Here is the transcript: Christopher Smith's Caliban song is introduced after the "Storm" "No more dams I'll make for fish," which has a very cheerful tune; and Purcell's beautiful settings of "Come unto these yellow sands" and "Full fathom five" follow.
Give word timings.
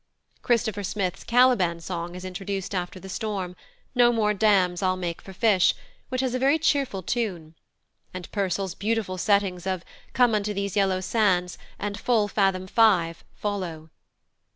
Christopher 0.41 0.81
Smith's 0.81 1.23
Caliban 1.23 1.79
song 1.79 2.15
is 2.15 2.25
introduced 2.25 2.73
after 2.73 2.99
the 2.99 3.07
"Storm" 3.07 3.55
"No 3.93 4.11
more 4.11 4.33
dams 4.33 4.81
I'll 4.81 4.97
make 4.97 5.21
for 5.21 5.31
fish," 5.31 5.75
which 6.09 6.21
has 6.21 6.33
a 6.33 6.39
very 6.39 6.57
cheerful 6.57 7.03
tune; 7.03 7.53
and 8.11 8.31
Purcell's 8.31 8.73
beautiful 8.73 9.19
settings 9.19 9.67
of 9.67 9.85
"Come 10.13 10.33
unto 10.33 10.55
these 10.55 10.75
yellow 10.75 11.01
sands" 11.01 11.59
and 11.77 11.99
"Full 11.99 12.27
fathom 12.27 12.65
five" 12.65 13.23
follow. 13.35 13.91